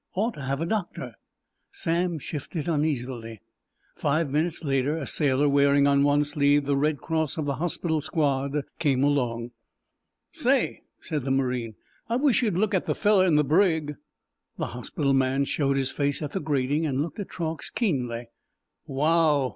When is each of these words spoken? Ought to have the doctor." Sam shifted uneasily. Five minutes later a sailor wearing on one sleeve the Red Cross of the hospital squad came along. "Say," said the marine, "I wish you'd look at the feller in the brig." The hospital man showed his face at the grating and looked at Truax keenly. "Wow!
Ought 0.15 0.33
to 0.33 0.41
have 0.41 0.57
the 0.57 0.65
doctor." 0.65 1.13
Sam 1.71 2.17
shifted 2.17 2.67
uneasily. 2.67 3.39
Five 3.95 4.31
minutes 4.31 4.63
later 4.63 4.97
a 4.97 5.05
sailor 5.05 5.47
wearing 5.47 5.85
on 5.85 6.01
one 6.01 6.23
sleeve 6.23 6.65
the 6.65 6.75
Red 6.75 6.97
Cross 6.97 7.37
of 7.37 7.45
the 7.45 7.57
hospital 7.57 8.01
squad 8.01 8.63
came 8.79 9.03
along. 9.03 9.51
"Say," 10.31 10.81
said 11.01 11.23
the 11.23 11.29
marine, 11.29 11.75
"I 12.09 12.15
wish 12.15 12.41
you'd 12.41 12.57
look 12.57 12.73
at 12.73 12.87
the 12.87 12.95
feller 12.95 13.27
in 13.27 13.35
the 13.35 13.43
brig." 13.43 13.95
The 14.57 14.65
hospital 14.73 15.13
man 15.13 15.45
showed 15.45 15.77
his 15.77 15.91
face 15.91 16.23
at 16.23 16.31
the 16.31 16.39
grating 16.39 16.83
and 16.83 17.03
looked 17.03 17.19
at 17.19 17.29
Truax 17.29 17.69
keenly. 17.69 18.29
"Wow! 18.87 19.49